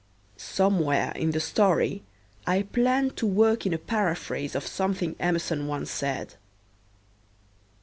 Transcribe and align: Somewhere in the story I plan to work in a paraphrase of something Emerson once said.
Somewhere 0.37 1.11
in 1.15 1.29
the 1.29 1.39
story 1.39 2.01
I 2.47 2.63
plan 2.63 3.11
to 3.11 3.27
work 3.27 3.67
in 3.67 3.73
a 3.75 3.77
paraphrase 3.77 4.55
of 4.55 4.65
something 4.65 5.15
Emerson 5.19 5.67
once 5.67 5.91
said. 5.91 6.37